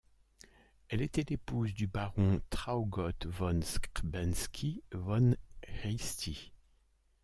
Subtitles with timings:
[0.89, 5.35] Elle était l'épouse du baron Traugott von Skrbensky von
[5.83, 6.51] Hristie.